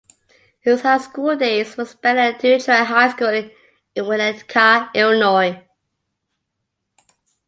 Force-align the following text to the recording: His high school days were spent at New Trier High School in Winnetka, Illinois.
His 0.61 0.81
high 0.81 0.97
school 0.97 1.35
days 1.35 1.77
were 1.77 1.85
spent 1.85 2.17
at 2.17 2.41
New 2.43 2.59
Trier 2.59 2.83
High 2.85 3.11
School 3.11 3.27
in 3.29 3.51
Winnetka, 3.97 4.91
Illinois. 4.95 5.63